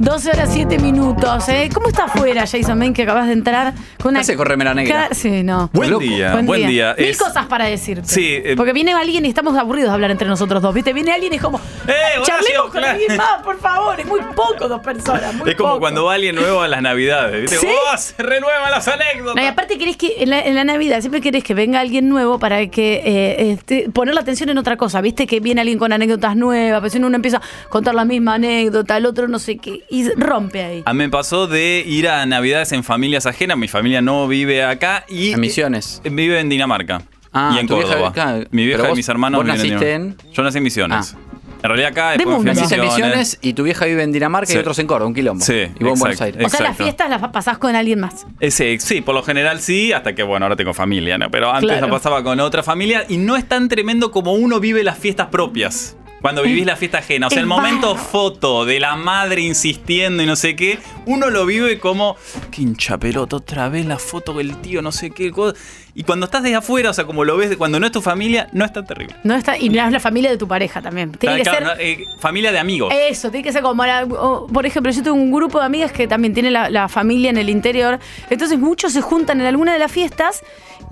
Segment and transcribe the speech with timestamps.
[0.00, 1.48] 12 horas 7 minutos.
[1.48, 1.68] ¿eh?
[1.72, 4.20] ¿Cómo está afuera, Jason Man, que acabas de entrar con una.
[4.20, 5.08] hace con remera negra?
[5.08, 5.70] Ca- Sí, no.
[5.72, 6.02] Buen Loco.
[6.02, 6.94] día, buen, día.
[6.98, 8.08] Mil Es- cosas para decirte.
[8.08, 10.74] Sí, eh, Porque viene alguien y estamos aburridos de hablar entre nosotros dos.
[10.74, 10.92] ¿Viste?
[10.92, 11.60] Viene alguien y es como.
[11.90, 12.88] Eh, Horacio, charlemos con claro.
[12.88, 14.00] alguien más, por favor.
[14.00, 15.34] Es muy poco dos personas.
[15.34, 15.80] Muy Es como poco.
[15.80, 17.42] cuando va alguien nuevo a las navidades.
[17.42, 17.56] ¿viste?
[17.58, 17.66] ¿Sí?
[17.66, 19.34] ¡Oh, se renuevan las anécdotas!
[19.36, 22.08] No, y aparte querés que en la, en la Navidad siempre querés que venga alguien
[22.08, 25.00] nuevo para que eh, este, poner la atención en otra cosa.
[25.00, 28.34] Viste que viene alguien con anécdotas nuevas, pero si uno empieza a contar la misma
[28.34, 30.82] anécdota, el otro no sé qué, y rompe ahí.
[30.86, 33.56] A mí me pasó de ir a navidades en familias ajenas.
[33.58, 36.00] Mi familia no vive acá y En Misiones.
[36.04, 37.02] eh, vive en Dinamarca.
[37.32, 38.12] Ah, y en vieja- Córdoba.
[38.12, 40.16] claro, Mi vieja y mis hermanos vos Dinamarca.
[40.32, 41.14] Yo nací en Misiones.
[41.16, 41.29] Ah.
[41.62, 42.42] En realidad acá De después.
[42.42, 43.38] Naciste en Misiones.
[43.42, 44.56] Y tu vieja vive en Dinamarca Sí.
[44.56, 45.44] y otros en Córdoba, un quilombo.
[45.44, 46.24] Sí, Y vos en Buenos exacto.
[46.24, 46.46] Aires.
[46.46, 48.26] o sea, las fiestas las pasás con alguien más.
[48.40, 51.30] Ese, sí, por lo general sí, hasta que bueno, ahora tengo familia, ¿no?
[51.30, 51.86] Pero antes Claro.
[51.88, 55.26] lo pasaba con otra familia y no es tan tremendo como uno vive las fiestas
[55.28, 55.96] propias.
[56.22, 57.28] Cuando vivís la fiesta ajena.
[57.28, 61.46] O sea, el momento foto de la madre insistiendo y no sé qué, uno lo
[61.46, 62.14] vive como,
[62.50, 65.30] qué hincha pelota, otra vez la foto del tío, no sé qué.
[65.30, 65.56] cosa".
[65.94, 68.48] Y cuando estás desde afuera, o sea, como lo ves, cuando no es tu familia,
[68.52, 69.16] no es tan terrible.
[69.24, 71.12] No está, y no es la familia de tu pareja también.
[71.12, 71.76] Tiene que Claro, ser.
[71.76, 72.92] no, eh, familia de amigos.
[72.96, 75.90] Eso, tiene que ser como, la- o, por ejemplo, yo tengo un grupo de amigas
[75.92, 77.98] que también tiene la, la familia en el interior,
[78.30, 80.42] entonces muchos se juntan en alguna de las fiestas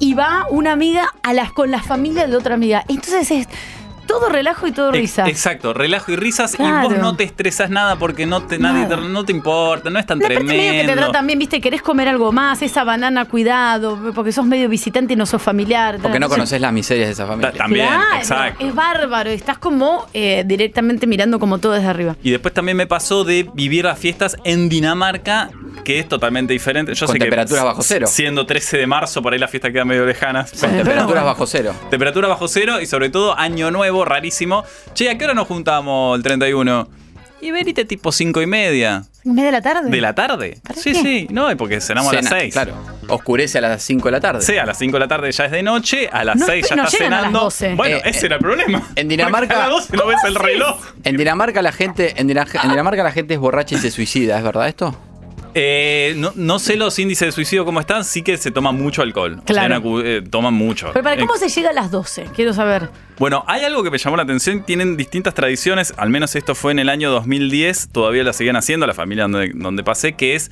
[0.00, 2.84] y va una amiga a las, con la familia de otra amiga.
[2.88, 3.48] Entonces es
[4.08, 5.28] todo relajo y todo risa.
[5.28, 8.96] Exacto, relajo y risas y vos no te estresas nada porque no te, nadie te-
[8.96, 11.02] no te importa, no es tan La parte medio que te tremendo.
[11.04, 15.16] tratan bien, viste, querés comer algo más, esa banana, cuidado, porque sos medio visitante y
[15.16, 15.98] no sos familiar.
[16.02, 17.52] Porque no conoces las miserias de esa familia.
[17.52, 18.66] Ta- También, Claro, exacto.
[18.66, 22.16] Es bárbaro, estás como eh, directamente mirando como todo desde arriba.
[22.22, 25.50] Y después también me pasó de vivir las fiestas en Dinamarca,
[25.84, 26.94] que es totalmente diferente.
[26.94, 28.06] Yo Con sé que temperaturas bajo cero.
[28.08, 30.50] Siendo 13 de marzo, por ahí las fiestas quedan medio lejanas.
[30.52, 31.24] Con temperaturas bueno.
[31.26, 31.74] bajo cero.
[31.90, 34.64] Temperatura bajo cero y sobre todo año nuevo, rarísimo.
[34.94, 36.88] Che, ¿a qué hora nos juntamos el 31?
[37.40, 39.04] Y venite tipo 5 y media.
[39.24, 39.90] ¿En media de la tarde?
[39.90, 40.58] ¿De la tarde?
[40.62, 41.00] ¿Para Sí, qué?
[41.00, 41.26] sí.
[41.30, 42.52] No, es porque cenamos a las Cena, 6.
[42.52, 42.72] Claro.
[43.08, 44.42] Oscurece a las 5 de la tarde.
[44.42, 46.64] Sí, a las 5 de la tarde ya es de noche, a las No 6
[46.66, 47.40] espe- ya no está llegan a las cenando.
[47.44, 47.74] 12.
[47.76, 48.82] Bueno, Eh, ese era el problema.
[48.96, 50.80] en Dinamarca- a las 12 no ves el reloj.
[51.04, 54.66] En Dinamarca la gente, en Dinamarca la gente es borracha y se suicida, ¿es verdad
[54.66, 54.98] esto?
[55.54, 59.02] Eh, no, no sé los índices de suicidio cómo están, sí que se toma mucho
[59.02, 59.32] alcohol.
[59.34, 60.00] O sea, Claro.
[60.02, 60.90] eh, toman mucho.
[60.92, 62.90] Pero para Eh, cómo se llega a las 12, quiero saber.
[63.18, 66.70] Bueno, hay algo que me llamó la atención, tienen distintas tradiciones, al menos esto fue
[66.72, 70.50] en el año 2010, todavía la siguen haciendo, la familia donde, donde pasé, que es,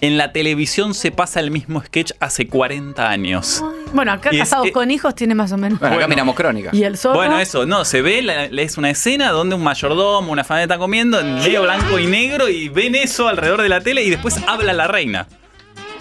[0.00, 3.62] en la televisión se pasa el mismo sketch hace 40 años.
[3.92, 5.78] Bueno, acá Y es- casados eh, con hijos tiene más o menos.
[5.80, 6.70] Bueno, acá miramos crónica.
[6.72, 7.14] Y el zorro.
[7.16, 10.78] Bueno, eso, no, se ve, la- es una escena donde un mayordomo, una familia está
[10.78, 14.36] comiendo en medio blanco y negro y ven eso alrededor de la tele y después
[14.46, 15.26] habla la reina.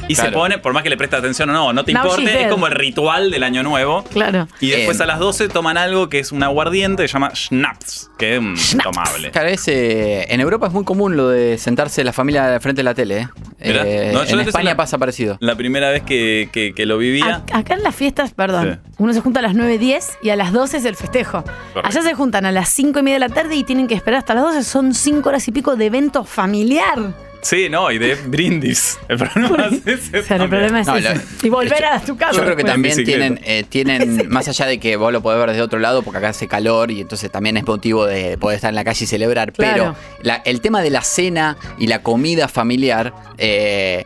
[0.08, 2.42] Y se pone, por más que le preste atención o no, no te Now importe,
[2.44, 4.04] es como el ritual del año nuevo.
[4.12, 4.48] Claro.
[4.60, 5.04] Y después Eh.
[5.04, 8.40] a las 12 toman algo que es un aguardiente que se llama Schnaps, que es
[8.40, 9.32] un tomable.
[9.32, 12.84] Claro, es, eh, en Europa es muy común lo de sentarse la familia frente de
[12.84, 13.18] la tele.
[13.22, 13.28] ¿eh?
[13.60, 15.38] Eh, No, en España la- pasa parecido.
[15.40, 17.42] La primera vez que, que- que lo vivía.
[17.54, 18.92] A- Acá en las fiestas, perdón, Sí.
[18.98, 21.44] uno se junta a las 9.10 y a las 12 es el festejo.
[21.74, 21.82] Correcto.
[21.84, 24.20] Allá se juntan a las 5 y media de la tarde y tienen que esperar
[24.20, 24.64] hasta las 12.
[24.64, 27.00] Son 5 horas y pico de evento familiar.
[27.44, 28.98] Sí, no, y de brindis.
[29.08, 31.14] El problema es ese O sea, el problema es No, ese.
[31.16, 32.34] la- y volver a tu casa.
[32.38, 33.20] Yo creo que también bicicleta.
[33.36, 36.18] tienen, eh, tienen más allá de que vos lo podés ver desde otro lado, porque
[36.20, 39.08] acá hace calor y entonces también es motivo de poder estar en la calle y
[39.08, 39.52] celebrar.
[39.54, 39.74] Claro.
[39.74, 44.06] Pero la- el tema de la cena y la comida familiar, eh,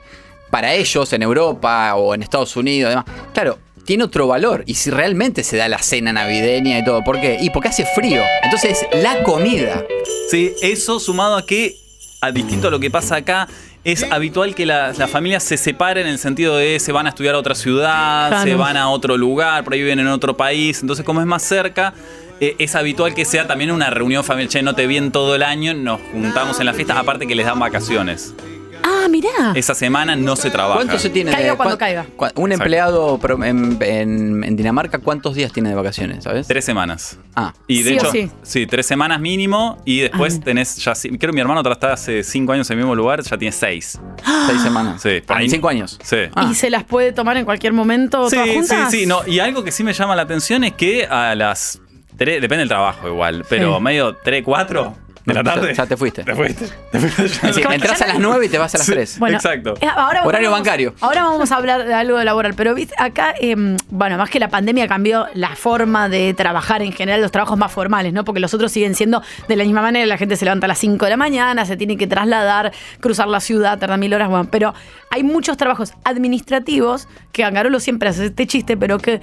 [0.49, 3.59] para ellos en Europa o en Estados Unidos, demás, claro.
[3.85, 4.63] Tiene otro valor.
[4.65, 7.05] Y si realmente se da la cena navideña y todo.
[7.05, 7.37] ¿Por qué?
[7.39, 8.21] Y porque hace frío.
[8.43, 9.81] Entonces, la comida.
[10.29, 11.77] Sí, eso sumado a que,
[12.21, 13.47] a distinto a lo que pasa acá,
[13.83, 17.09] es habitual que las las familias se separen en el sentido de se van a
[17.09, 18.43] estudiar a otra ciudad, Claro.
[18.43, 20.81] se van a otro lugar, por ahí viven en otro país.
[20.81, 21.93] Entonces, como es más cerca,
[22.39, 24.49] eh, es habitual que sea también una reunión familiar.
[24.51, 27.35] Che, no te vi en todo el año, nos juntamos en la fiesta, aparte que
[27.35, 28.33] les dan vacaciones.
[28.83, 29.51] Ah, mirá.
[29.55, 30.75] Esa semana no se trabaja.
[30.79, 32.01] ¿Cuánto se tiene Caiga de, cuando caiga.
[32.01, 32.53] Un Exacto.
[32.53, 36.23] empleado pro- en, en- en Dinamarca, ¿cuántos días tiene de vacaciones?
[36.23, 36.47] ¿Sabes?
[36.47, 37.17] Tres semanas.
[37.35, 38.31] Ah, Y de Sí o hecho, sí.
[38.43, 38.67] sí.
[38.67, 40.43] tres semanas mínimo y después Ah.
[40.45, 43.37] tenés ya, creo que mi hermano está hace cinco años en el mismo lugar, ya
[43.37, 43.99] tiene seis.
[44.47, 45.01] seis semanas.
[45.01, 45.49] Sí, por Ah, ahí.
[45.49, 45.97] cinco años.
[46.03, 46.17] Sí.
[46.35, 46.47] Ah.
[46.51, 48.91] ¿Y se las puede tomar en cualquier momento Sí, todas sí, juntas?
[48.91, 49.25] sí, no.
[49.27, 51.81] Y algo que sí me llama la atención es que a las
[52.17, 53.83] tres, depende del trabajo igual, pero Sí.
[53.83, 54.95] medio 3, 4
[55.27, 55.73] de la Ya- tarde.
[55.75, 56.23] ya te fuiste.
[56.23, 56.67] Te fuiste.
[56.91, 57.33] Te fuiste ya.
[57.35, 58.93] Es decir, Como entras ya a las no- 9 y te vas a las Sí.
[58.93, 59.19] 3.
[59.19, 59.75] Bueno, Exacto.
[59.81, 60.93] eh, Ahora Horario vamos- bancario.
[61.01, 63.55] Ahora vamos a hablar de algo laboral, pero viste, acá, eh,
[63.89, 67.71] bueno, más que la pandemia cambió la forma de trabajar en general, los trabajos más
[67.71, 68.23] formales, ¿no?
[68.23, 70.77] Porque los otros siguen siendo de la misma manera, la gente se levanta a las
[70.79, 72.71] 5 de la mañana, se tiene que trasladar,
[73.01, 74.73] cruzar la ciudad, tarda mil horas, bueno, pero
[75.11, 79.21] hay muchos trabajos administrativos que Angarolo siempre hace este chiste, pero que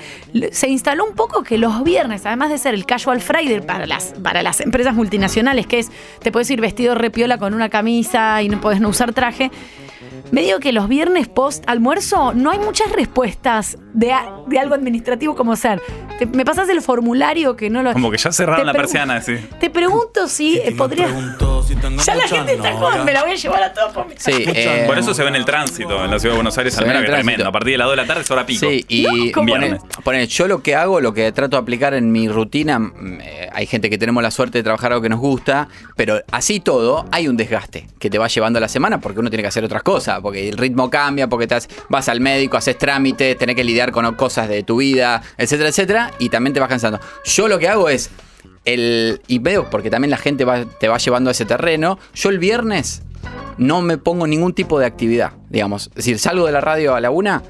[0.53, 4.15] se instaló un poco que los viernes, además de ser el casual Friday para las,
[4.23, 8.49] para las empresas multinacionales, que es te puedes ir vestido repiola con una camisa y
[8.49, 9.51] no puedes no usar traje.
[10.31, 14.75] Me digo que los viernes post almuerzo no hay muchas respuestas de, a- de algo
[14.75, 15.81] administrativo como ser.
[16.19, 17.93] te- me pasas el formulario que no lo.
[17.93, 19.37] Como que ya cerraron la persiana, sí.
[19.61, 20.75] Te pregunto si eh,
[22.05, 24.33] Ya la gente está como, me la voy a llevar a todos por mi Sí,
[24.47, 26.87] eh, Por eso se ve en el tránsito en la ciudad de Buenos Aires, al
[26.87, 27.49] menos que tremendo.
[27.49, 28.67] A partir de las 2 de la tarde es hora pico.
[28.69, 29.33] Sí, y
[30.05, 33.49] No, yo lo que hago, lo que trato de aplicar en mi rutina, mm, eh,
[33.53, 37.07] hay gente que tenemos la suerte de trabajar algo que nos gusta, pero así todo,
[37.11, 39.65] hay un desgaste que te va llevando a la semana porque uno tiene que hacer
[39.65, 43.57] otras cosas, porque el ritmo cambia, porque te has- vas al médico, haces trámites, tenés
[43.57, 47.01] que lidiar con cosas de tu vida, etcétera, etcétera, y también te vas cansando.
[47.25, 48.11] Yo lo que hago es,
[48.65, 52.31] el, y veo, porque también la gente va- te va llevando a ese terreno, yo
[52.31, 53.03] el viernes
[53.59, 55.89] no me pongo ningún tipo de actividad, digamos.
[55.89, 57.43] Es decir, salgo de la radio a la una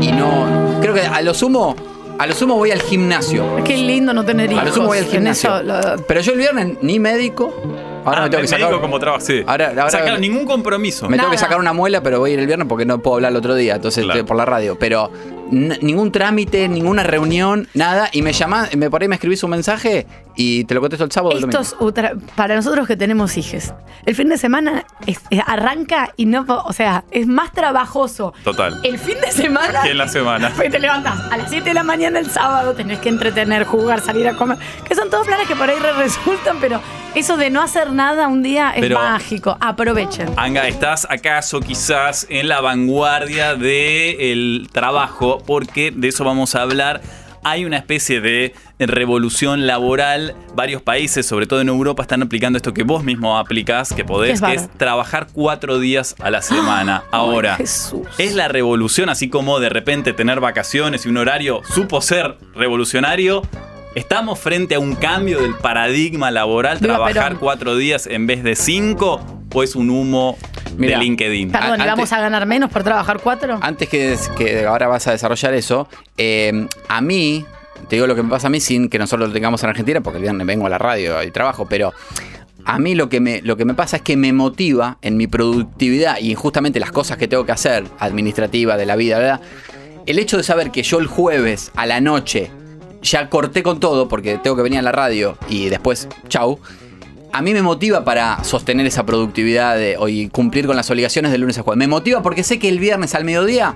[0.00, 0.78] y no.
[0.80, 1.76] Creo que a lo sumo.
[2.18, 3.44] A lo sumo voy al gimnasio.
[3.64, 4.62] Qué lindo no tener hijos.
[4.62, 5.54] A lo sumo voy al gimnasio.
[5.56, 7.52] eso lo- Pero yo el viernes ni médico.
[8.04, 8.80] Ahora Ah, me tengo que sacar.
[8.80, 9.42] como trabajo, sí.
[9.46, 11.08] Ahora- ahora- o sea, claro, ningún compromiso.
[11.08, 13.16] Me tengo que sacar una muela, pero voy a ir el viernes porque no puedo
[13.16, 14.24] hablar el otro día, entonces Claro.
[14.26, 14.76] por la radio.
[14.78, 15.10] Pero
[15.50, 18.08] ningún trámite, ninguna reunión, nada.
[18.12, 21.12] Y me llamás, me por ahí me escribís un mensaje y te lo contesto el
[21.12, 21.30] sábado.
[21.30, 21.62] o el Esto domingo.
[21.62, 23.72] es otra- para nosotros que tenemos hijos.
[24.06, 28.32] El fin de semana es- es- arranca y no, o sea, es más trabajoso.
[28.44, 28.80] Total.
[28.82, 29.82] El fin de semana.
[29.82, 30.50] Que en la semana.
[30.56, 34.00] Porque te levantas a las 7 de la mañana el sábado, tenés que entretener, jugar,
[34.00, 34.58] salir a comer.
[34.88, 36.80] Que son todos planes que por ahí re resultan, pero
[37.14, 39.56] eso de no hacer nada un día es mágico.
[39.60, 40.28] Aprovechen.
[40.36, 45.42] Anga, ¿estás acaso quizás en la vanguardia del trabajo?
[45.46, 47.02] Porque de eso vamos a hablar.
[47.44, 50.34] Hay una especie de revolución laboral.
[50.54, 54.40] Varios países, sobre todo en Europa, están aplicando esto que vos mismo aplicás, que podés,
[54.40, 57.02] ¿Qué es que es trabajar cuatro días a la semana.
[57.10, 58.06] Ahora, Jesús.
[58.18, 63.42] es la revolución, así como de repente tener vacaciones y un horario supo ser revolucionario.
[63.94, 67.38] ¿Estamos frente a un cambio del paradigma laboral, Viva trabajar Perón.
[67.38, 69.20] cuatro días en vez de cinco?
[69.54, 70.38] ¿O es un humo
[70.78, 71.50] de LinkedIn?
[71.52, 73.58] Perdón, ¿y antes- ¿vamos a ganar menos por trabajar cuatro?
[73.60, 77.44] Antes que, que ahora vas a desarrollar eso, eh, a mí,
[77.90, 80.00] te digo lo que me pasa a mí sin que nosotros lo tengamos en Argentina,
[80.00, 81.92] porque el viernes vengo a la radio y trabajo, pero
[82.64, 85.26] a mí lo que me, lo que me pasa es que me motiva en mi
[85.26, 89.40] productividad y en justamente las cosas que tengo que hacer, administrativa, de la vida, ¿verdad?
[90.06, 92.50] el hecho de saber que yo el jueves a la noche
[93.02, 96.58] ya corté con todo porque tengo que venir a la radio y después, chau.
[97.32, 101.38] A mí me motiva para sostener esa productividad de, y cumplir con las obligaciones de
[101.38, 101.78] lunes a jueves.
[101.78, 103.74] Me motiva porque sé que el viernes al mediodía,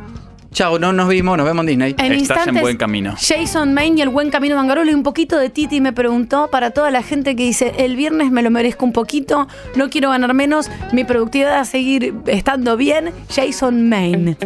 [0.52, 1.94] chau, no nos vimos, nos vemos en Disney.
[1.98, 3.14] En Estás en buen camino.
[3.18, 6.70] Jason Main y el buen camino Mangarolo y un poquito de Titi me preguntó para
[6.70, 10.34] toda la gente que dice el viernes me lo merezco un poquito, no quiero ganar
[10.34, 13.10] menos, mi productividad va a seguir estando bien.
[13.34, 14.36] Jason Main.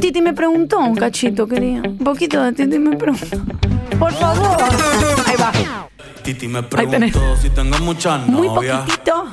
[0.00, 1.80] Titi me preguntó un cachito, quería.
[1.80, 3.38] Un poquito de Titi me preguntó.
[3.98, 4.56] Por favor.
[5.26, 5.52] Ahí va.
[6.22, 7.12] Titi me Ahí tenés.
[7.12, 8.80] preguntó si tengo muchas Muy novias.
[8.80, 9.24] poquitito.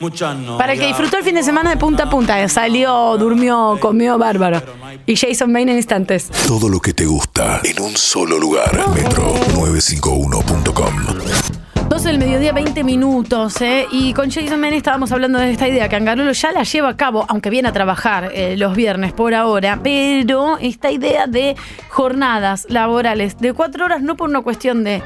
[0.00, 0.58] Muchas novias.
[0.58, 2.48] Para el que disfrutó el fin de semana de punta a punta.
[2.48, 4.62] Salió, durmió, comió bárbaro.
[5.06, 6.28] Y Jason Main en instantes.
[6.46, 8.70] Todo lo que te gusta en un solo lugar.
[8.94, 11.67] Metro951.com
[11.98, 13.84] 12 del mediodía, 20 minutos, ¿eh?
[13.90, 16.96] Y con Jason Main estábamos hablando de esta idea, que Angarolo ya la lleva a
[16.96, 21.56] cabo, aunque viene a trabajar eh, los viernes por ahora, pero esta idea de
[21.88, 25.02] jornadas laborales de cuatro horas, no por una cuestión de...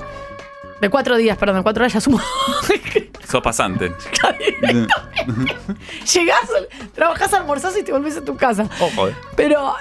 [0.83, 2.21] De cuatro días, perdón, cuatro horas ya sumo.
[3.27, 3.91] Sos pasante.
[6.12, 6.50] Llegás,
[6.94, 8.69] trabajás, almorzás y te volvés a tu casa.
[8.81, 9.15] Ojo, eh.
[9.34, 9.77] Pero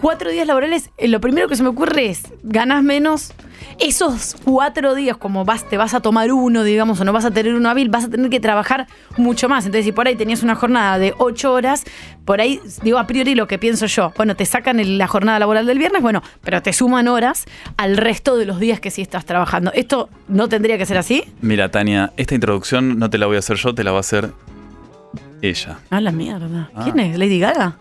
[0.00, 3.34] cuatro días laborales, lo primero que se me ocurre es, ganas menos.
[3.78, 7.30] Esos cuatro días, como vas, te vas a tomar uno, digamos, o no vas a
[7.30, 8.86] tener uno hábil, vas a tener que trabajar
[9.16, 9.64] mucho más.
[9.66, 11.84] Entonces, si por ahí tenías una jornada de ocho horas,
[12.24, 15.38] por ahí, digo a priori lo que pienso yo, bueno, te sacan el- la jornada
[15.38, 17.44] laboral del viernes, bueno, pero te suman horas
[17.76, 19.72] al resto de los días que sí estás trabajando.
[19.74, 21.24] ¿Esto no tendría que ser así?
[21.40, 24.00] Mira, Tania, esta introducción no te la voy a hacer yo, te la va a
[24.00, 24.30] hacer
[25.40, 25.78] ella.
[25.90, 26.70] A la mierda.
[26.84, 27.18] ¿Quién es?
[27.18, 27.76] ¿Lady Gaga?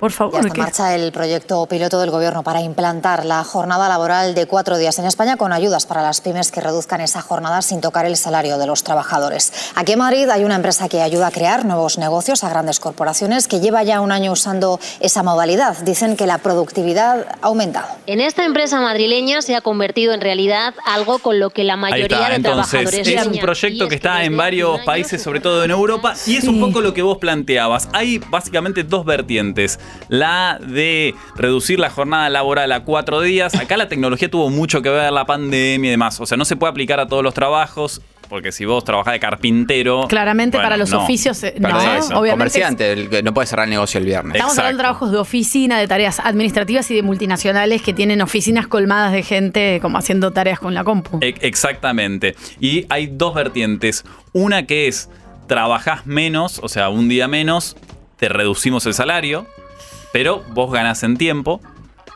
[0.00, 0.40] Por Ya favor.
[0.40, 4.76] está en marcha el proyecto piloto del Gobierno para implantar la jornada laboral de cuatro
[4.76, 8.16] días en España con ayudas para las pymes que reduzcan esa jornada sin tocar el
[8.18, 9.52] salario de los trabajadores.
[9.74, 13.48] Aquí en Madrid hay una empresa que ayuda a crear nuevos negocios a grandes corporaciones
[13.48, 15.78] que lleva ya un año usando esa modalidad.
[15.78, 17.86] Dicen que la productividad ha aumentado.
[18.06, 22.04] En esta empresa madrileña se ha convertido en realidad algo con lo que la mayoría
[22.18, 25.40] está, de entonces trabajadores es un proyecto que es está en varios países, se sobre
[25.40, 26.48] todo en Europa, y es Sí.
[26.48, 27.88] un poco lo que vos planteabas.
[27.94, 29.78] Hay básicamente dos vertientes.
[30.08, 33.54] La de reducir la jornada laboral a cuatro días.
[33.54, 36.20] Acá la tecnología tuvo mucho que ver, la pandemia y demás.
[36.20, 38.00] O sea, no se puede aplicar a todos los trabajos.
[38.28, 40.08] porque si vos trabajás de carpintero.
[40.08, 41.00] Claramente bueno, para los no.
[41.04, 42.30] oficios, eh, no, obviamente.
[42.30, 44.34] comerciante, no puede cerrar el negocio el viernes.
[44.34, 48.66] Estamos hablando de trabajos de oficina, de tareas administrativas y de multinacionales que tienen oficinas
[48.66, 51.18] colmadas de gente como haciendo tareas con la compu.
[51.22, 52.34] E- Exactamente.
[52.58, 54.04] Y hay dos vertientes.
[54.32, 55.08] Una que es
[55.46, 57.76] trabajás menos, o sea, un día menos,
[58.16, 59.46] te reducimos el salario,
[60.16, 61.60] pero vos ganás en tiempo.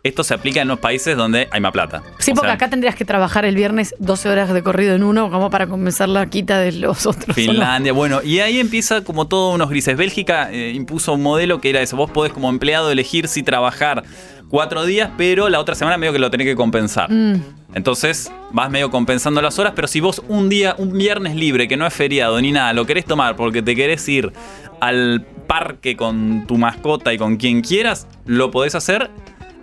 [0.02, 2.02] Esto se aplica en los países donde hay más plata.
[2.18, 5.02] Sí, O porque sea, acá tendrías que trabajar el viernes 12 horas de corrido en
[5.02, 7.36] uno como para compensar la quita de los otros.
[7.36, 9.98] Finlandia, bueno, y ahí empieza como todo unos grises.
[9.98, 11.98] Bélgica eh, impuso un modelo que era eso.
[11.98, 14.02] Vos podés como empleado elegir si trabajar
[14.48, 17.12] cuatro días, pero la otra semana medio que lo tenés que compensar.
[17.12, 17.42] Mm.
[17.74, 21.76] Entonces vas medio compensando las horas, pero si vos un día, un viernes libre, que
[21.76, 24.32] no es feriado ni nada, lo querés tomar porque te querés ir
[24.80, 29.10] al parque con tu mascota y con quien quieras, lo podés hacer.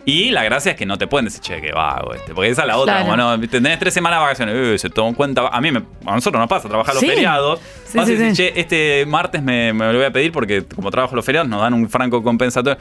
[0.04, 2.34] Y la gracia es que no te pueden decir, che, que vago este.
[2.34, 5.10] Porque esa es la otra, como no, tenés tres semanas de vacaciones, eh, se toma
[5.10, 5.48] en cuenta.
[5.48, 7.08] A mí, me- a nosotros nos pasa trabajar los Sí.
[7.08, 7.60] feriados.
[7.86, 8.44] Sí, Vas sí, y decís, sí.
[8.52, 11.62] che, este martes me, me lo voy a pedir porque como trabajo los feriados nos
[11.62, 12.78] dan un franco compensatorio.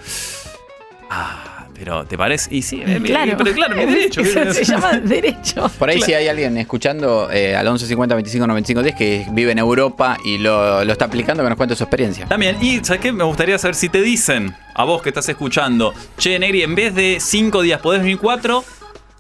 [1.11, 2.55] Ah, pero ¿te parece?
[2.55, 4.21] Y sí, eh, Claro, pero claro, mi derecho.
[4.21, 5.71] Eso se llama derecho.
[5.79, 9.59] Por ahí si hay alguien escuchando eh, al 1150 25 95 10 que vive en
[9.59, 12.27] Europa y lo, lo está aplicando, que nos cuente su experiencia.
[12.27, 13.13] También, y ¿sabes qué?
[13.13, 16.95] Me gustaría saber si te dicen a vos que estás escuchando, che, Negri, en vez
[16.95, 18.63] de cinco días podés venir cuatro,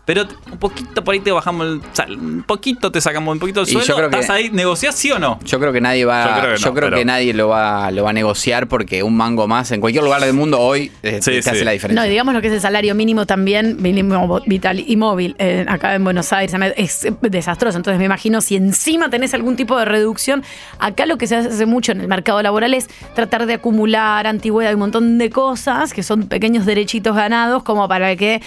[0.06, 3.60] pero un poquito por ahí te bajamos el sal- un poquito te sacamos un poquito
[3.62, 3.96] el Y yo sueldo.
[3.96, 4.48] creo que- ¿Estás ahí?
[4.50, 5.38] ¿Negociás sí o no?
[5.44, 7.48] Yo creo que nadie va, Yo creo que yo no, creo pero- que nadie lo
[7.48, 10.92] va, lo va a negociar porque un mango más en cualquier lugar del mundo hoy
[11.02, 11.50] eh, Sí, te sí.
[11.50, 12.00] hace la diferencia.
[12.00, 15.66] No, y digamos lo que es el salario mínimo también, mínimo vital y móvil, eh,
[15.68, 17.76] acá en Buenos Aires, es desastroso.
[17.76, 20.42] Entonces me imagino si encima tenés algún tipo de reducción,
[20.78, 24.70] acá lo que se hace mucho en el mercado laboral es tratar de acumular antigüedad
[24.70, 28.40] y un montón de cosas que son pequeños derechitos ganados como para que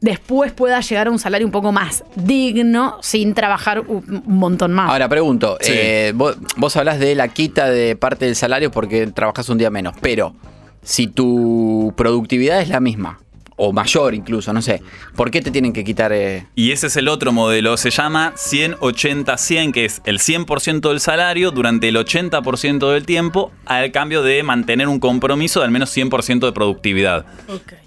[0.00, 4.72] después pueda llegar a un salario un poco más digno sin trabajar un, un montón
[4.72, 4.90] más.
[4.90, 5.72] Ahora pregunto, Sí.
[5.74, 9.70] eh, vos, vos hablas de la quita de parte del salario porque trabajás un día
[9.70, 10.34] menos, pero
[10.82, 13.18] si tu productividad es la misma,
[13.58, 14.80] o mayor incluso, no sé,
[15.14, 16.12] ¿por qué te tienen que quitar?
[16.12, 16.46] eh?
[16.54, 21.50] Y ese es el otro modelo, se llama 100-80-100, que es el 100% del salario
[21.50, 26.46] durante el 80% del tiempo, al cambio de mantener un compromiso de al menos 100%
[26.46, 27.26] de productividad.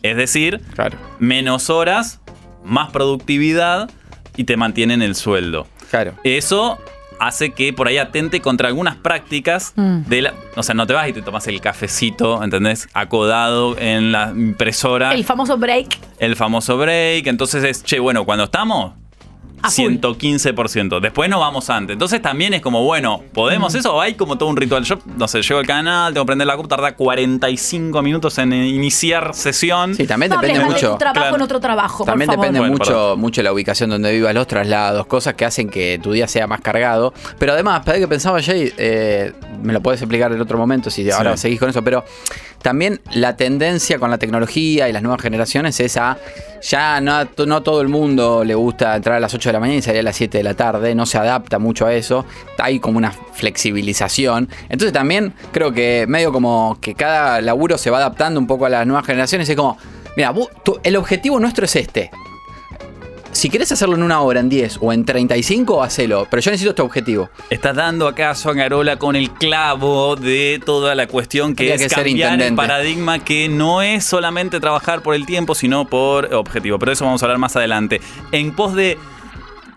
[0.03, 0.97] Es decir, Claro.
[1.19, 2.19] menos horas,
[2.63, 3.89] más productividad
[4.37, 5.67] y te mantienen el sueldo.
[5.89, 6.13] Claro.
[6.23, 6.77] Eso
[7.21, 10.01] hace que por ahí atente contra algunas prácticas Mm.
[10.07, 10.33] de la.
[10.55, 12.87] O sea, no te vas y te tomas el cafecito, ¿entendés?
[12.93, 15.13] Acodado en la impresora.
[15.13, 15.97] el famoso break.
[16.19, 17.27] el famoso break.
[17.27, 18.93] Entonces es, che, bueno, cuando estamos.
[19.63, 19.93] A full.
[19.93, 20.99] 115%.
[20.99, 21.93] Después no vamos antes.
[21.93, 23.95] Entonces también es como, bueno, ¿podemos eso?
[23.95, 24.83] O hay como todo un ritual.
[24.83, 28.53] Yo, no sé, llego al canal, tengo que prender la compu, tarda 45 minutos en
[28.53, 29.95] eh, iniciar sesión.
[29.95, 30.91] Sí, también No depende de mucho.
[30.93, 31.35] tu trabajo Claro.
[31.35, 32.45] en otro trabajo, También por favor.
[32.45, 33.19] depende Bueno, mucho, perdón.
[33.19, 36.61] mucho la ubicación donde vivas, los traslados, cosas que hacen que tu día sea más
[36.61, 37.13] cargado.
[37.39, 41.09] Pero además, para que pensaba Jay, eh, me lo puedes explicar en otro momento si
[41.11, 41.43] ahora Sí.
[41.43, 42.03] seguís con eso, pero
[42.61, 46.17] también la tendencia con la tecnología y las nuevas generaciones es a
[46.61, 49.79] ya no, no todo el mundo le gusta entrar a las 8 de la mañana
[49.79, 52.25] y salir a las 7 de la tarde, no se adapta mucho a eso,
[52.59, 54.47] hay como una flexibilización.
[54.69, 58.69] Entonces también creo que medio como que cada laburo se va adaptando un poco a
[58.69, 59.77] las nuevas generaciones, es como,
[60.15, 60.33] mira,
[60.83, 62.11] el objetivo nuestro es este.
[63.31, 66.27] Si querés hacerlo en una hora, en 10 o en 35, hacelo.
[66.29, 67.29] Pero yo necesito este objetivo.
[67.49, 71.89] Estás dando acaso a Garola con el clavo de toda la cuestión que es que
[71.89, 76.77] ser cambiar el paradigma que no es solamente trabajar por el tiempo, sino por objetivo.
[76.77, 78.01] Pero eso vamos a hablar más adelante.
[78.31, 78.97] En pos de,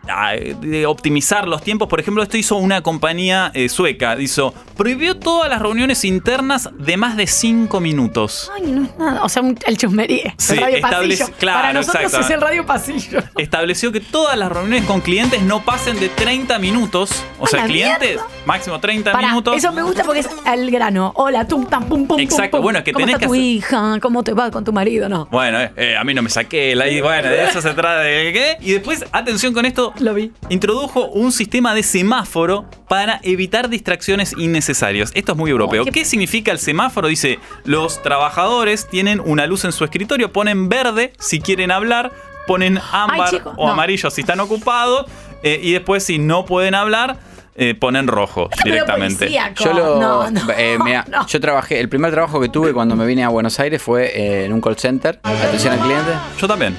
[0.07, 4.17] de optimizar los tiempos, por ejemplo, esto hizo una compañía eh, sueca.
[4.21, 8.51] Hizo, prohibió todas las reuniones internas de más de 5 minutos.
[8.55, 9.23] Ay, no es nada.
[9.25, 10.35] O sea, un- el chusmeríe.
[10.39, 11.39] Sí, el radio establece- pasillo.
[11.39, 12.27] claro, Para nosotros exacto.
[12.27, 13.21] es el radio pasillo.
[13.39, 17.11] Estableció que todas las reuniones con clientes no pasen de 30 minutos.
[17.39, 18.27] O ¡A sea, clientes, mierda!
[18.47, 19.57] Máximo 30 Pará, minutos.
[19.57, 21.13] Eso me gusta porque es al grano.
[21.17, 23.33] Hola, tum, tam, pum, pum, Exacto, pum, bueno, es que ¿Cómo tenés está que tu
[23.35, 23.99] hacer- hija?
[24.01, 25.09] ¿Cómo te va con tu marido?
[25.09, 25.27] No.
[25.31, 28.33] Bueno, eh, eh, a mí no me saqué la bueno, de eso se trata de
[28.33, 28.57] qué.
[28.61, 30.33] Y después, atención con esto, Lo vi.
[30.49, 35.11] introdujo un sistema de semáforo para evitar distracciones innecesarias.
[35.15, 35.85] Esto es muy europeo.
[35.85, 37.09] qué- ¿Qué significa el semáforo?
[37.09, 42.13] Dice, los trabajadores tienen una luz en su escritorio, ponen verde si quieren hablar,
[42.47, 43.73] ponen ámbar chico, o no.
[43.73, 45.07] amarillo si están ocupados,
[45.43, 47.17] eh, y después si no pueden hablar,
[47.57, 49.31] eh, ponen rojo directamente.
[49.57, 50.01] Yo lo.
[50.01, 51.27] No, no, eh, mirá, no.
[51.27, 51.81] Yo trabajé.
[51.81, 54.61] El primer trabajo que tuve cuando me vine a Buenos Aires fue eh, en un
[54.61, 55.21] call center.
[55.23, 56.11] Atención al cliente.
[56.39, 56.77] Yo también.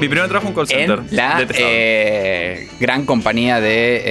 [0.00, 0.98] Mi primer trabajo en call center.
[1.10, 1.70] En la Detestable.
[1.72, 4.02] eh, gran compañía de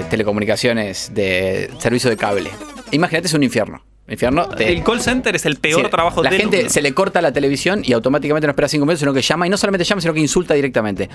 [0.00, 2.50] eh, telecomunicaciones de servicio de cable.
[2.92, 3.82] Imagínate, es un infierno.
[4.08, 4.48] Infierno.
[4.48, 6.70] te- El call center es el peor Sí, trabajo La del gente mundo.
[6.72, 9.46] se le corta la televisión y automáticamente no espera cinco minutos, sino que llama.
[9.46, 11.08] Y no solamente llama, sino que insulta directamente.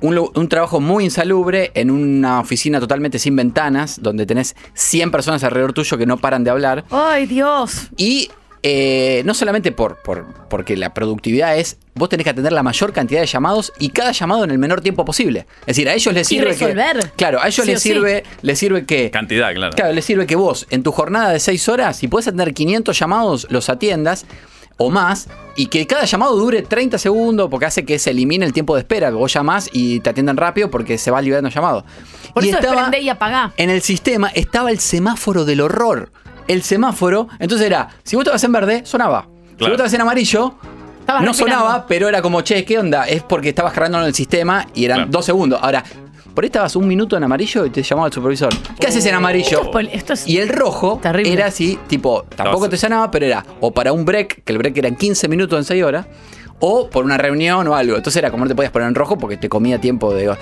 [0.00, 5.42] Un, un trabajo muy insalubre en una oficina totalmente sin ventanas, donde tenés 100 personas
[5.44, 6.84] alrededor tuyo que no paran de hablar.
[6.90, 7.88] Ay, Dios.
[7.96, 8.30] Y
[8.62, 12.92] eh, no solamente por, por- porque la productividad es, vos tenés que atender la mayor
[12.92, 15.46] cantidad de llamados y cada llamado en el menor tiempo posible.
[15.60, 16.98] Es decir, a ellos les Y sirve resolver.
[17.04, 17.10] que...
[17.16, 17.88] Claro, a ellos Sí les sí.
[17.90, 19.10] sirve, les sirve que...
[19.10, 19.72] Cantidad, claro.
[19.76, 22.98] Claro, les sirve que vos en tu jornada de 6 horas, si puedes atender 500
[22.98, 24.26] llamados, los atiendas
[24.78, 28.52] o más, y que cada llamado dure 30 segundos, porque hace que se elimine el
[28.52, 31.84] tiempo de espera, que vos llamás y te atiendan rápido porque se va liberando llamado.
[32.34, 33.54] Por y eso es estaba- y apagá.
[33.56, 36.10] en el sistema estaba el semáforo del horror.
[36.48, 39.26] El semáforo, entonces era, si vos estabas en verde, sonaba.
[39.58, 40.54] Si vos estabas en amarillo,
[41.00, 41.64] Estabas no respirando.
[41.64, 43.04] sonaba, pero era como, che, ¿qué onda?
[43.08, 45.10] Es porque estabas cargándolo en el sistema y eran Claro.
[45.12, 45.58] dos segundos.
[45.62, 45.82] Ahora,
[46.34, 48.50] por ahí estabas un minuto en amarillo y te llamaba el supervisor.
[48.78, 49.46] ¿Qué haces en amarillo?
[49.48, 51.32] Esto es pol- esto es y el rojo terrible.
[51.32, 54.76] era así, tipo, tampoco te sonaba, pero era o para un break, que el break
[54.78, 56.06] eran 15 minutos en 6 horas,
[56.58, 57.96] o por una reunión o algo.
[57.96, 60.36] Entonces era como no te podías poner en rojo porque te comía tiempo de...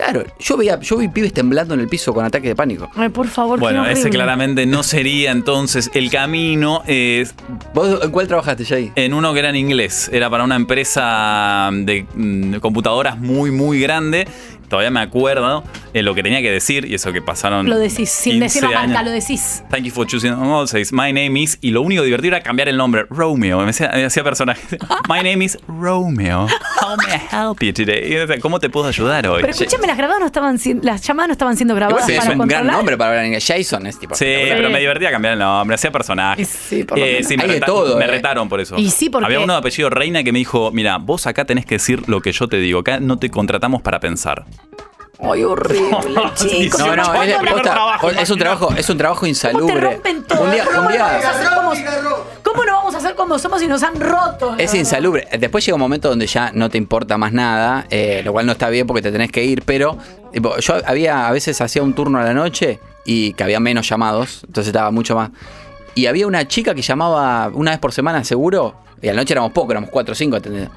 [0.00, 2.88] Claro, yo veía, yo vi pibes temblando en el piso con ataque de pánico.
[2.94, 4.10] Ay, por favor, qué Bueno, ese horrible.
[4.12, 6.82] claramente no sería entonces el camino.
[6.86, 7.34] Es
[7.74, 8.92] ¿Vos en cuál trabajaste, Jay?
[8.94, 10.08] en uno que era en inglés.
[10.10, 14.26] Era para una empresa de mm, computadoras muy, muy grande.
[14.70, 15.62] Todavía me acuerdo
[15.92, 17.68] eh, lo que tenía que decir y eso que pasaron.
[17.68, 19.04] Lo decís, sin 15 decir la marca, años.
[19.04, 19.62] lo decís.
[19.68, 21.58] Thank you for choosing all says, My name is.
[21.60, 23.04] Y lo único divertido era cambiar el nombre.
[23.10, 23.60] Romeo.
[23.60, 24.62] Me hacía, me hacía personaje.
[25.08, 26.46] My name is Romeo.
[26.80, 28.40] How may I help you today?
[28.40, 29.40] ¿Cómo te puedo ayudar hoy?
[29.40, 32.18] Pero escúchame, las grabadas no estaban sin- las llamadas no estaban siendo grabadas sí, es
[32.18, 32.76] para un gran controlar.
[32.76, 33.44] nombre para hablar en inglés.
[33.46, 34.14] Jason es tipo.
[34.14, 36.48] Sí, pero me divertía cambiar el nombre, hacía personajes.
[36.48, 37.26] Y sí, por lo menos.
[37.26, 38.08] sí, me, Hay de todo, me eh.
[38.08, 38.76] retaron por eso.
[38.78, 41.66] Y sí, porque- Había uno de apellido Reina que me dijo, mira, vos acá tenés
[41.66, 44.44] que decir lo que yo te digo, acá no te contratamos para pensar.
[45.22, 46.80] Ay, horrible, chicos.
[46.80, 49.74] No, no, ¿Cuándo es, me- posta, trabajo, es un trabajo, es un trabajo ¿Cómo insalubre.
[49.74, 50.42] te rompen todo?
[50.44, 51.70] Un día, ¿Cómo un no día vamos a hacer como-
[52.42, 54.54] ¿Cómo no vamos a hacer como somos y nos han roto?
[54.56, 55.28] es insalubre.
[55.38, 58.52] Después llega un momento donde ya no te importa más nada, eh, lo cual no
[58.52, 59.98] está bien porque te tenés que ir, pero
[60.32, 64.40] yo había, a veces hacía un turno a la noche y que había menos llamados,
[64.46, 65.30] entonces estaba mucho más.
[65.94, 69.34] Y había una chica que llamaba una vez por semana seguro, y a la noche
[69.34, 70.68] éramos pocos, éramos cuatro o cinco, ¿entendés?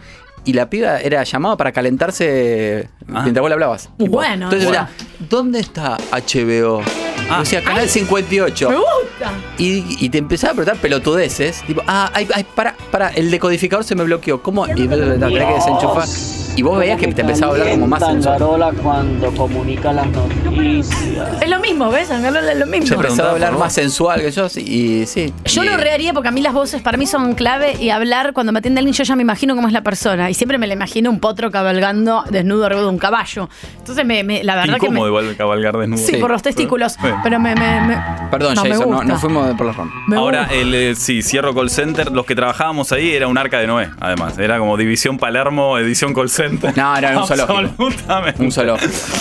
[0.46, 3.22] Y la piba era llamada para calentarse Ah.
[3.24, 3.90] mientras vos le hablabas.
[3.98, 4.88] Bueno, Entonces bueno.
[4.88, 4.90] era,
[5.30, 6.82] ¿dónde está HBO?
[7.30, 7.40] Ah.
[7.42, 8.70] o sea, Canal 58.
[8.70, 9.32] Me gusta.
[9.58, 11.62] Y, y te empezaba a preguntar pelotudeces.
[11.64, 14.42] Tipo, ah, ay, ay, para, para, el decodificador se me bloqueó.
[14.44, 14.68] ¿Cómo?
[14.68, 16.08] Y tenés que desenchufar.
[16.56, 18.38] Y vos veías que te empezaba a hablar como más sensual.
[18.38, 21.42] Tangarola cuando comunica las noticias.
[21.42, 22.12] Es lo mismo, ¿ves?
[22.12, 22.88] Angalola es lo mismo.
[22.90, 24.50] Te empezaba a hablar más sensual que yo.
[24.50, 25.34] sí, Y sí.
[25.46, 28.34] Yo Y- lo rearía porque a mí las voces para mí son clave y hablar
[28.34, 30.66] cuando me atiende alguien yo ya me imagino cómo es la persona y siempre me
[30.66, 33.50] la imagino un potro cabalgando desnudo arriba de un caballo.
[33.78, 36.00] Entonces me, me- la verdad que me, Incómodo igual cabalgar desnudo.
[36.04, 36.18] sí, Sí.
[36.18, 37.98] por los testículos, pero me, me- me-
[38.32, 39.04] Perdón, no, Jason, no, gusta.
[39.06, 39.92] no fuimos por la rama.
[40.16, 42.12] Ahora, el, eh, sí, cierro call center.
[42.12, 44.40] Los que trabajábamos ahí era un arca de Noé, además.
[44.40, 46.76] Era como División Palermo, edición call center.
[46.76, 47.86] No, era un zoológico.
[47.86, 48.42] Absolutamente.
[48.44, 48.76] Un solo.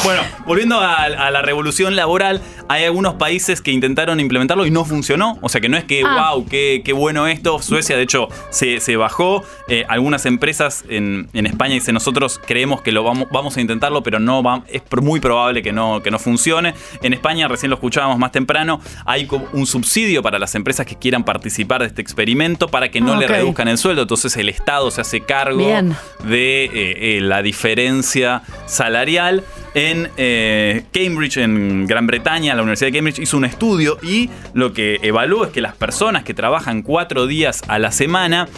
[0.05, 4.85] Bueno, volviendo a, a la revolución laboral, hay algunos países que intentaron implementarlo y no
[4.87, 5.39] funcionó.
[5.43, 6.31] O sea que no es que, Ah.
[6.33, 7.61] wow, qué, qué bueno esto.
[7.61, 9.43] Suecia, de hecho, se, se bajó.
[9.69, 14.03] Eh, algunas empresas en, en España dicen, nosotros creemos que lo vamos, vamos a intentarlo,
[14.03, 16.75] pero no va- es muy probable que no, que no funcione.
[17.03, 21.25] En España, recién lo escuchábamos más temprano, hay un subsidio para las empresas que quieran
[21.25, 24.03] participar de este experimento para que no Ah, le reduzcan el sueldo.
[24.03, 25.95] Entonces el Estado se hace cargo Bien.
[26.25, 29.45] de eh, eh, la diferencia salarial.
[29.75, 34.73] En eh, Cambridge, en Gran Bretaña, la Universidad de Cambridge hizo un estudio y lo
[34.75, 38.49] que evaluó es que las personas que trabajan cuatro días a la semana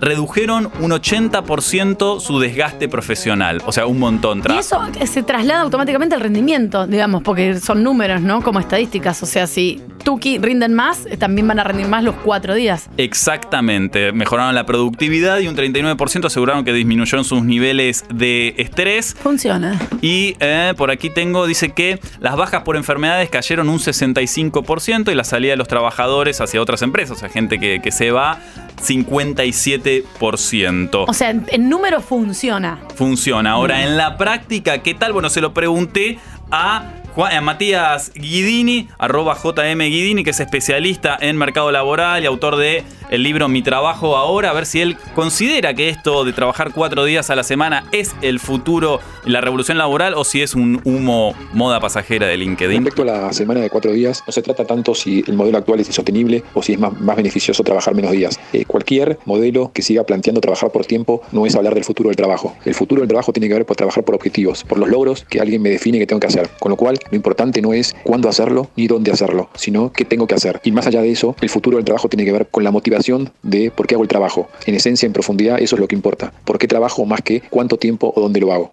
[0.00, 3.62] redujeron un 80% su desgaste profesional.
[3.66, 4.42] O sea, un montón.
[4.48, 8.42] Y eso se traslada automáticamente al rendimiento, digamos, porque son números, ¿no?
[8.42, 9.22] Como estadísticas.
[9.22, 12.90] O sea, si Tuki rinden más, también van a rendir más los cuatro días.
[12.96, 19.14] Exactamente, mejoraron la productividad y un 39% aseguraron que disminuyeron sus niveles de estrés.
[19.14, 19.80] Funciona.
[20.00, 25.14] Y eh, por aquí tengo, dice que las bajas por enfermedades cayeron un 65% y
[25.14, 28.38] la salida de los trabajadores hacia otras empresas, o sea, gente que, que se va,
[28.82, 31.04] 57%.
[31.06, 32.78] O sea, en, en número funciona.
[32.94, 33.52] Funciona.
[33.52, 35.12] Ahora, en la práctica, ¿qué tal?
[35.12, 36.18] Bueno, se lo pregunté
[36.50, 36.82] a,
[37.26, 42.84] a Matías Guidini, arroba JM Guidini, que es especialista en mercado laboral y autor de
[43.10, 47.04] el libro Mi trabajo ahora, a ver si él considera que esto de trabajar cuatro
[47.04, 51.34] días a la semana es el futuro, la revolución laboral o si es un humo
[51.52, 52.84] moda pasajera de LinkedIn.
[52.84, 55.80] Respecto a la semana de cuatro días, no se trata tanto si el modelo actual
[55.80, 58.38] es insostenible o si es más, más beneficioso trabajar menos días.
[58.52, 62.16] Eh, cualquier modelo que siga planteando trabajar por tiempo no es hablar del futuro del
[62.16, 62.54] trabajo.
[62.64, 65.40] El futuro del trabajo tiene que ver por trabajar por objetivos, por los logros que
[65.40, 66.48] alguien me define que tengo que hacer.
[66.60, 70.26] Con lo cual, lo importante no es cuándo hacerlo ni dónde hacerlo, sino qué tengo
[70.26, 70.60] que hacer.
[70.64, 73.32] Y más allá de eso, el futuro del trabajo tiene que ver con la motivación
[73.42, 74.48] de por qué hago el trabajo.
[74.66, 76.32] En esencia, en profundidad, eso es lo que importa.
[76.44, 78.70] ¿Por qué trabajo más que cuánto tiempo o dónde lo hago?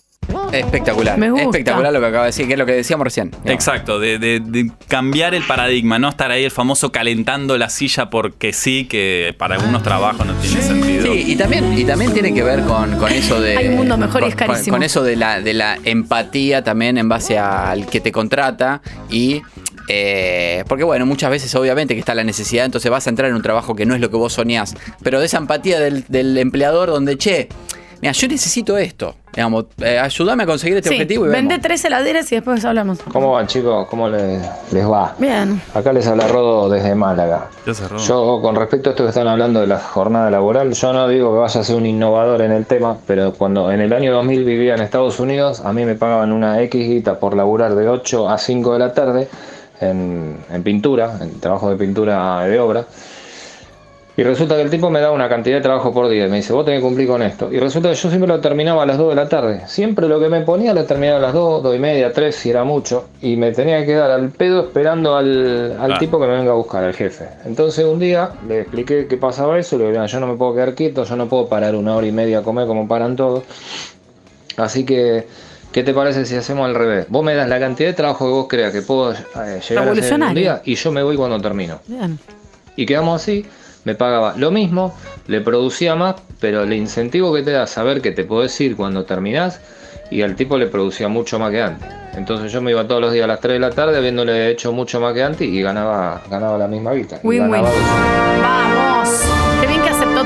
[0.51, 1.17] Espectacular.
[1.17, 1.45] Me gusta.
[1.45, 3.29] Espectacular lo que acaba de decir, que es lo que decíamos recién.
[3.31, 3.51] digamos.
[3.51, 8.09] Exacto, de, de- de cambiar el paradigma, no estar ahí el famoso calentando la silla
[8.09, 11.13] porque sí, que para algunos trabajos no tiene sentido.
[11.13, 13.57] Sí, y también, y también tiene que ver con, con eso de.
[13.57, 14.73] Hay un mundo mejor y con- es carísimo.
[14.73, 18.81] Con, con eso de la, de la empatía también en base al que te contrata
[19.09, 19.41] y.
[19.89, 23.35] eh, porque bueno, muchas veces obviamente que está la necesidad, entonces vas a entrar en
[23.35, 26.37] un trabajo que no es lo que vos soñás, pero de esa empatía del, del
[26.37, 27.47] empleador donde, che,
[28.01, 31.63] mira, yo necesito esto, digamos, eh, ayúdame a conseguir este Sí, objetivo y vende vemos.
[31.63, 32.99] tres heladeras y después hablamos.
[33.11, 33.87] ¿Cómo van chicos?
[33.89, 35.15] ¿Cómo les, les va?
[35.19, 35.61] Bien.
[35.73, 37.47] Acá les habla Rodo desde Málaga.
[38.05, 41.31] Yo con respecto a esto que están hablando de la jornada laboral, yo no digo
[41.33, 44.43] que vaya a ser un innovador en el tema, pero cuando en el año 2000
[44.43, 48.29] vivía en Estados Unidos, a mí me pagaban una X guita por laburar de 8
[48.29, 49.27] a 5 de la tarde
[49.79, 52.85] en, en pintura, en trabajo de pintura de obra.
[54.19, 56.37] Y resulta que el tipo me da una cantidad de trabajo por día y me
[56.37, 57.53] dice, vos tenés que cumplir con esto.
[57.53, 59.61] Y resulta que yo siempre lo terminaba a las 2 de la tarde.
[59.67, 62.49] Siempre lo que me ponía lo terminaba a las 2, 2 y media, 3 si
[62.49, 63.09] era mucho.
[63.21, 65.97] Y me tenía que quedar al pedo esperando al, al Ah.
[65.99, 67.27] tipo que me venga a buscar, al jefe.
[67.45, 69.77] Entonces un día le expliqué que pasaba eso.
[69.77, 72.07] Le digo, "Mira, yo no me puedo quedar quieto, yo no puedo parar una hora
[72.07, 73.43] y media a comer como paran todos.
[74.57, 75.27] Así que,
[75.71, 77.05] ¿qué te parece si hacemos al revés?
[77.09, 79.15] Vos me das la cantidad de trabajo que vos creas que puedo eh,
[79.69, 81.79] llegar a hacer en un día y yo me voy cuando termino.
[81.85, 82.17] Bien.
[82.75, 83.45] Y quedamos así,
[83.87, 84.93] me pagaba lo mismo,
[85.27, 89.05] le producía más, pero el incentivo que te da saber que te podés ir cuando
[89.05, 89.61] terminás,
[90.11, 91.89] y al tipo le producía mucho más que antes.
[92.17, 94.73] Entonces yo me iba todos los días a las 3 de la tarde habiéndole hecho
[94.73, 97.21] mucho más que antes y ganaba, ganaba la misma guita.
[97.23, 97.79] Ganaba dos.
[98.41, 99.36] Vamos.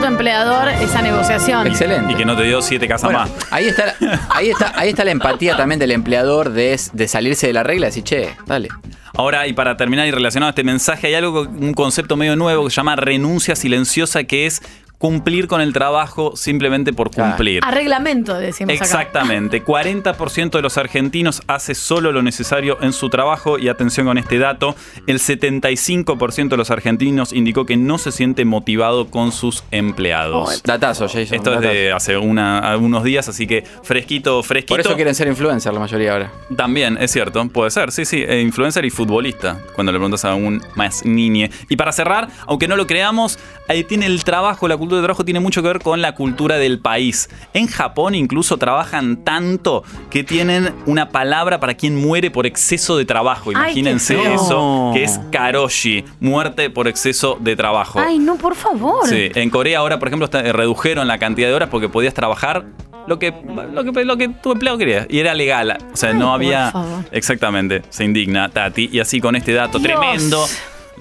[0.01, 1.67] Tu empleador esa negociación.
[1.67, 2.11] Excelente.
[2.13, 3.31] Y que no te dio siete casas Bueno, más.
[3.51, 7.47] ahí está, la- ahí está, ahí está la empatía también del empleador de, de salirse
[7.47, 8.67] de la regla y decir, che, dale.
[9.13, 12.63] Ahora, y para terminar y relacionado a este mensaje, hay algo, un concepto medio nuevo
[12.65, 14.61] que se llama renuncia silenciosa, que es
[15.01, 17.63] cumplir con el trabajo simplemente por cumplir.
[17.65, 18.85] A reglamento, decimos acá.
[18.85, 24.19] Exactamente, 40% de los argentinos hace solo lo necesario en su trabajo y atención con
[24.19, 24.75] este dato,
[25.07, 30.61] el 75% de los argentinos indicó que no se siente motivado con sus empleados.
[30.61, 31.35] Datazo, Jason.
[31.35, 34.75] Esto es de hace una, unos días, así que fresquito, fresquito.
[34.75, 36.31] Por eso quieren ser influencer la mayoría ahora.
[36.55, 40.35] También, es cierto, puede ser, sí, sí, eh, influencer y futbolista, cuando le preguntas a
[40.35, 41.49] un más niñe.
[41.69, 45.25] Y para cerrar, aunque no lo creamos, ahí tiene el trabajo, la cultura de trabajo
[45.25, 47.29] tiene mucho que ver con la cultura del país.
[47.53, 53.05] En Japón incluso trabajan tanto que tienen una palabra para quien muere por exceso de
[53.05, 53.51] trabajo.
[53.51, 57.99] Imagínense eso, que es karoshi, muerte por exceso de trabajo.
[57.99, 59.07] Ay, no, por favor.
[59.07, 62.65] Sí, en Corea ahora, por ejemplo, eh, redujeron la cantidad de horas porque podías trabajar
[63.07, 63.33] lo que,
[63.73, 65.05] lo que, lo que tu empleado quería.
[65.09, 65.77] Y era legal.
[65.93, 66.71] O sea, Ay, no había.
[67.11, 67.81] Exactamente.
[67.89, 68.89] Se indigna Tati.
[68.91, 69.99] Y así con este dato Dios.
[69.99, 70.45] tremendo,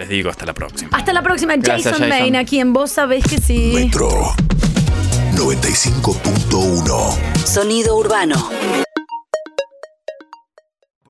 [0.00, 0.96] les digo hasta la próxima.
[0.96, 1.54] Hasta la próxima.
[1.56, 2.08] Gracias, Jason, Jason.
[2.08, 3.72] Main, aquí en Vos Sabés que sí.
[3.74, 4.08] Metro
[5.34, 7.44] 95.1.
[7.44, 8.48] Sonido urbano.